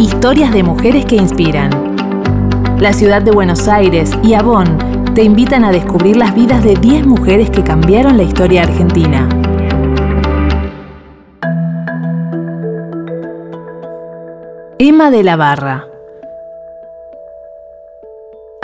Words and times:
Historias 0.00 0.50
de 0.54 0.62
mujeres 0.62 1.04
que 1.04 1.16
inspiran. 1.16 1.68
La 2.80 2.94
ciudad 2.94 3.20
de 3.20 3.32
Buenos 3.32 3.68
Aires 3.68 4.10
y 4.22 4.32
Avon 4.32 4.78
te 5.14 5.22
invitan 5.22 5.62
a 5.62 5.72
descubrir 5.72 6.16
las 6.16 6.34
vidas 6.34 6.64
de 6.64 6.74
10 6.74 7.06
mujeres 7.06 7.50
que 7.50 7.62
cambiaron 7.62 8.16
la 8.16 8.22
historia 8.22 8.62
argentina. 8.62 9.28
Emma 14.78 15.10
de 15.10 15.22
la 15.22 15.36
Barra. 15.36 15.84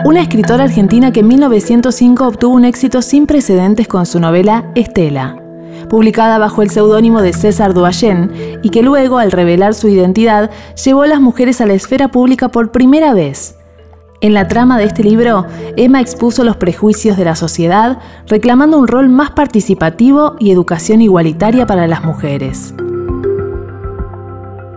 Una 0.06 0.22
escritora 0.22 0.64
argentina 0.64 1.12
que 1.12 1.20
en 1.20 1.28
1905 1.28 2.26
obtuvo 2.26 2.54
un 2.54 2.64
éxito 2.64 3.02
sin 3.02 3.26
precedentes 3.26 3.86
con 3.88 4.06
su 4.06 4.20
novela 4.20 4.72
Estela 4.74 5.45
publicada 5.88 6.38
bajo 6.38 6.62
el 6.62 6.70
seudónimo 6.70 7.22
de 7.22 7.32
César 7.32 7.74
Duayen, 7.74 8.60
y 8.62 8.70
que 8.70 8.82
luego, 8.82 9.18
al 9.18 9.32
revelar 9.32 9.74
su 9.74 9.88
identidad, 9.88 10.50
llevó 10.84 11.02
a 11.02 11.06
las 11.06 11.20
mujeres 11.20 11.60
a 11.60 11.66
la 11.66 11.74
esfera 11.74 12.08
pública 12.08 12.48
por 12.48 12.72
primera 12.72 13.14
vez. 13.14 13.56
En 14.20 14.32
la 14.32 14.48
trama 14.48 14.78
de 14.78 14.84
este 14.84 15.04
libro, 15.04 15.46
Emma 15.76 16.00
expuso 16.00 16.42
los 16.42 16.56
prejuicios 16.56 17.16
de 17.16 17.24
la 17.24 17.36
sociedad, 17.36 17.98
reclamando 18.26 18.78
un 18.78 18.88
rol 18.88 19.08
más 19.08 19.30
participativo 19.30 20.36
y 20.38 20.50
educación 20.50 21.02
igualitaria 21.02 21.66
para 21.66 21.86
las 21.86 22.04
mujeres. 22.04 22.74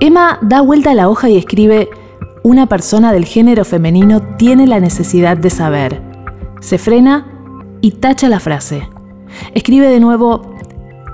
Emma 0.02 0.40
da 0.41 0.62
vuelta 0.62 0.91
a 0.91 0.95
la 0.95 1.09
hoja 1.09 1.29
y 1.29 1.38
escribe, 1.38 1.90
una 2.43 2.68
persona 2.68 3.12
del 3.12 3.26
género 3.26 3.66
femenino 3.66 4.21
tiene 4.38 4.66
la 4.68 4.79
necesidad 4.79 5.38
de 5.38 5.49
saber. 5.49 6.02
Se 6.62 6.77
frena 6.77 7.27
y 7.81 7.91
tacha 7.91 8.29
la 8.29 8.40
frase. 8.40 8.90
Escribe 9.54 9.88
de 9.90 9.99
nuevo, 9.99 10.55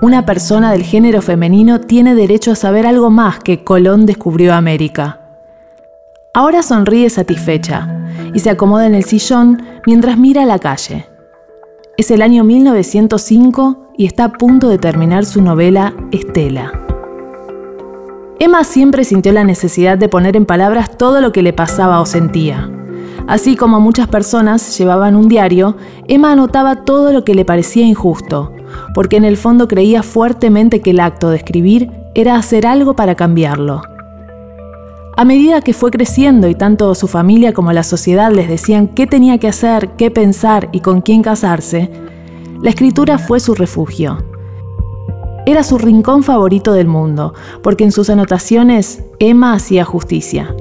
una 0.02 0.26
persona 0.26 0.72
del 0.72 0.82
género 0.82 1.22
femenino 1.22 1.80
tiene 1.80 2.14
derecho 2.14 2.52
a 2.52 2.56
saber 2.56 2.86
algo 2.86 3.10
más 3.10 3.38
que 3.38 3.64
Colón 3.64 4.04
descubrió 4.04 4.54
América. 4.54 5.20
Ahora 6.34 6.62
sonríe 6.62 7.08
satisfecha 7.08 7.88
y 8.34 8.40
se 8.40 8.50
acomoda 8.50 8.86
en 8.86 8.94
el 8.94 9.04
sillón 9.04 9.62
mientras 9.86 10.18
mira 10.18 10.42
a 10.42 10.46
la 10.46 10.58
calle. 10.58 11.06
Es 11.96 12.10
el 12.10 12.20
año 12.20 12.44
1905 12.44 13.92
y 13.96 14.04
está 14.04 14.24
a 14.24 14.32
punto 14.32 14.68
de 14.68 14.76
terminar 14.76 15.24
su 15.24 15.40
novela 15.40 15.94
Estela. 16.12 16.72
Emma 18.38 18.64
siempre 18.64 19.04
sintió 19.04 19.32
la 19.32 19.44
necesidad 19.44 19.96
de 19.96 20.10
poner 20.10 20.36
en 20.36 20.44
palabras 20.44 20.98
todo 20.98 21.22
lo 21.22 21.32
que 21.32 21.42
le 21.42 21.54
pasaba 21.54 22.02
o 22.02 22.06
sentía. 22.06 22.70
Así 23.26 23.56
como 23.56 23.80
muchas 23.80 24.08
personas 24.08 24.76
llevaban 24.76 25.16
un 25.16 25.28
diario, 25.28 25.76
Emma 26.06 26.32
anotaba 26.32 26.84
todo 26.84 27.14
lo 27.14 27.24
que 27.24 27.34
le 27.34 27.46
parecía 27.46 27.86
injusto, 27.86 28.52
porque 28.94 29.16
en 29.16 29.24
el 29.24 29.36
fondo 29.36 29.68
creía 29.68 30.02
fuertemente 30.02 30.80
que 30.80 30.90
el 30.90 31.00
acto 31.00 31.30
de 31.30 31.36
escribir 31.36 31.90
era 32.14 32.36
hacer 32.36 32.66
algo 32.66 32.94
para 32.94 33.14
cambiarlo. 33.14 33.82
A 35.16 35.24
medida 35.24 35.62
que 35.62 35.72
fue 35.72 35.90
creciendo 35.90 36.48
y 36.48 36.54
tanto 36.54 36.94
su 36.94 37.08
familia 37.08 37.54
como 37.54 37.72
la 37.72 37.82
sociedad 37.82 38.30
les 38.30 38.48
decían 38.48 38.88
qué 38.88 39.06
tenía 39.06 39.38
que 39.38 39.48
hacer, 39.48 39.90
qué 39.96 40.10
pensar 40.10 40.68
y 40.72 40.80
con 40.80 41.00
quién 41.00 41.22
casarse, 41.22 41.90
la 42.62 42.70
escritura 42.70 43.18
fue 43.18 43.40
su 43.40 43.54
refugio. 43.54 44.18
Era 45.46 45.62
su 45.62 45.78
rincón 45.78 46.22
favorito 46.22 46.72
del 46.72 46.88
mundo, 46.88 47.32
porque 47.62 47.84
en 47.84 47.92
sus 47.92 48.10
anotaciones 48.10 49.04
Emma 49.20 49.52
hacía 49.52 49.84
justicia. 49.84 50.54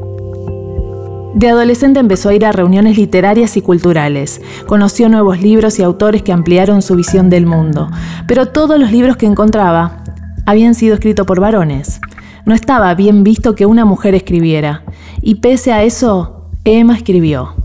De 1.35 1.49
adolescente 1.49 1.99
empezó 1.99 2.29
a 2.29 2.33
ir 2.33 2.45
a 2.45 2.53
reuniones 2.53 2.97
literarias 2.97 3.57
y 3.57 3.61
culturales. 3.61 4.41
Conoció 4.67 5.09
nuevos 5.09 5.41
libros 5.41 5.77
y 5.79 5.83
autores 5.83 6.21
que 6.21 6.31
ampliaron 6.31 6.81
su 6.81 6.95
visión 6.95 7.29
del 7.29 7.45
mundo. 7.45 7.89
Pero 8.25 8.47
todos 8.47 8.79
los 8.79 8.93
libros 8.93 9.17
que 9.17 9.25
encontraba 9.25 10.01
habían 10.45 10.75
sido 10.75 10.93
escritos 10.93 11.27
por 11.27 11.41
varones. 11.41 11.99
No 12.45 12.55
estaba 12.55 12.95
bien 12.95 13.25
visto 13.25 13.53
que 13.53 13.65
una 13.65 13.83
mujer 13.83 14.15
escribiera. 14.15 14.85
Y 15.21 15.35
pese 15.35 15.73
a 15.73 15.83
eso, 15.83 16.51
Emma 16.63 16.95
escribió. 16.95 17.55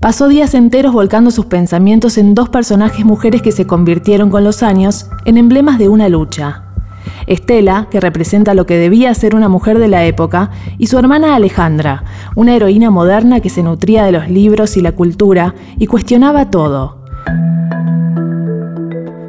Pasó 0.00 0.26
días 0.26 0.52
enteros 0.54 0.92
volcando 0.92 1.30
sus 1.30 1.46
pensamientos 1.46 2.18
en 2.18 2.34
dos 2.34 2.48
personajes 2.48 3.04
mujeres 3.04 3.40
que 3.40 3.52
se 3.52 3.68
convirtieron 3.68 4.30
con 4.30 4.42
los 4.42 4.64
años 4.64 5.06
en 5.26 5.38
emblemas 5.38 5.78
de 5.78 5.88
una 5.88 6.08
lucha, 6.08 6.63
Estela, 7.26 7.88
que 7.90 8.00
representa 8.00 8.54
lo 8.54 8.66
que 8.66 8.76
debía 8.76 9.14
ser 9.14 9.34
una 9.34 9.48
mujer 9.48 9.78
de 9.78 9.88
la 9.88 10.04
época, 10.04 10.50
y 10.78 10.86
su 10.86 10.98
hermana 10.98 11.34
Alejandra, 11.34 12.04
una 12.36 12.54
heroína 12.54 12.90
moderna 12.90 13.40
que 13.40 13.50
se 13.50 13.62
nutría 13.62 14.04
de 14.04 14.12
los 14.12 14.28
libros 14.28 14.76
y 14.76 14.80
la 14.80 14.92
cultura 14.92 15.54
y 15.78 15.86
cuestionaba 15.86 16.50
todo. 16.50 17.04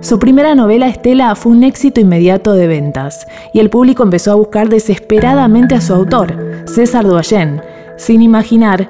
Su 0.01 0.19
primera 0.19 0.53
novela, 0.53 0.88
Estela, 0.88 1.33
fue 1.33 1.51
un 1.51 1.63
éxito 1.63 2.00
inmediato 2.00 2.53
de 2.53 2.67
ventas, 2.67 3.25
y 3.53 3.59
el 3.59 3.72
público 3.72 4.03
empezó 4.03 4.31
a 4.31 4.35
buscar 4.35 4.69
desesperadamente 4.69 5.73
a 5.73 5.81
su 5.81 5.94
autor, 5.94 6.38
César 6.66 7.06
Doyen, 7.06 7.62
sin 7.97 8.22
imaginar 8.22 8.89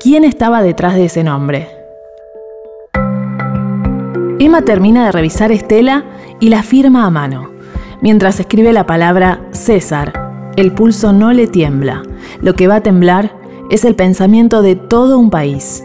quién 0.00 0.22
estaba 0.22 0.62
detrás 0.62 0.94
de 0.94 1.06
ese 1.06 1.24
nombre. 1.24 1.68
Emma 4.38 4.62
termina 4.62 5.06
de 5.06 5.12
revisar 5.12 5.52
Estela 5.52 6.04
y 6.38 6.48
la 6.48 6.62
firma 6.62 7.06
a 7.06 7.10
mano. 7.10 7.51
Mientras 8.02 8.40
escribe 8.40 8.72
la 8.72 8.84
palabra 8.84 9.40
César, 9.52 10.52
el 10.56 10.72
pulso 10.72 11.12
no 11.12 11.32
le 11.32 11.46
tiembla. 11.46 12.02
Lo 12.40 12.54
que 12.54 12.66
va 12.66 12.76
a 12.76 12.80
temblar 12.80 13.32
es 13.70 13.84
el 13.84 13.94
pensamiento 13.94 14.60
de 14.60 14.74
todo 14.74 15.20
un 15.20 15.30
país. 15.30 15.84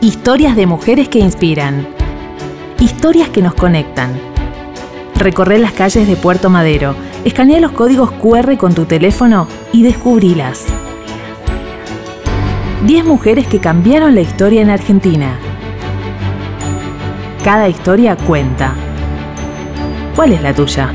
Historias 0.00 0.56
de 0.56 0.66
mujeres 0.66 1.10
que 1.10 1.18
inspiran. 1.18 1.86
Historias 2.80 3.28
que 3.28 3.42
nos 3.42 3.52
conectan. 3.52 4.35
Recorre 5.18 5.58
las 5.58 5.72
calles 5.72 6.06
de 6.06 6.16
Puerto 6.16 6.50
Madero 6.50 6.94
Escanea 7.26 7.58
los 7.58 7.72
códigos 7.72 8.12
QR 8.12 8.56
con 8.56 8.72
tu 8.72 8.84
teléfono 8.84 9.48
y 9.72 9.82
descubrilas. 9.82 10.64
10 12.86 13.04
mujeres 13.04 13.48
que 13.48 13.58
cambiaron 13.58 14.14
la 14.14 14.20
historia 14.20 14.62
en 14.62 14.70
Argentina. 14.70 15.36
Cada 17.42 17.68
historia 17.68 18.14
cuenta. 18.14 18.74
¿Cuál 20.14 20.34
es 20.34 20.40
la 20.40 20.54
tuya? 20.54 20.92